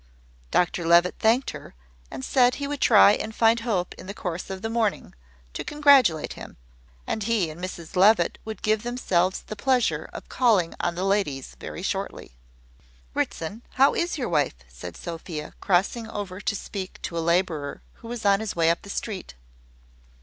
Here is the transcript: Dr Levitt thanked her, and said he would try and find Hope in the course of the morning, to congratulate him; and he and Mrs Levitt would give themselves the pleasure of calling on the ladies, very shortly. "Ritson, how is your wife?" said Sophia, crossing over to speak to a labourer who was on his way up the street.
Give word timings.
Dr 0.49 0.83
Levitt 0.87 1.13
thanked 1.19 1.51
her, 1.51 1.75
and 2.09 2.25
said 2.25 2.55
he 2.55 2.65
would 2.67 2.81
try 2.81 3.11
and 3.11 3.35
find 3.35 3.59
Hope 3.59 3.93
in 3.99 4.07
the 4.07 4.15
course 4.15 4.49
of 4.49 4.63
the 4.63 4.67
morning, 4.69 5.13
to 5.53 5.63
congratulate 5.63 6.33
him; 6.33 6.57
and 7.05 7.21
he 7.21 7.51
and 7.51 7.63
Mrs 7.63 7.95
Levitt 7.95 8.39
would 8.43 8.63
give 8.63 8.81
themselves 8.81 9.41
the 9.43 9.55
pleasure 9.55 10.09
of 10.11 10.27
calling 10.27 10.73
on 10.79 10.95
the 10.95 11.03
ladies, 11.03 11.55
very 11.59 11.83
shortly. 11.83 12.31
"Ritson, 13.13 13.61
how 13.73 13.93
is 13.93 14.17
your 14.17 14.27
wife?" 14.27 14.55
said 14.67 14.97
Sophia, 14.97 15.53
crossing 15.61 16.07
over 16.09 16.41
to 16.41 16.55
speak 16.55 16.99
to 17.03 17.15
a 17.15 17.19
labourer 17.19 17.83
who 18.01 18.07
was 18.07 18.25
on 18.25 18.39
his 18.39 18.55
way 18.55 18.71
up 18.71 18.81
the 18.81 18.89
street. 18.89 19.35